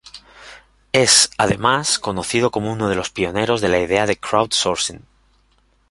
[0.93, 5.05] Es además conocido como uno de los pioneros de la idea de "crowdsourcing".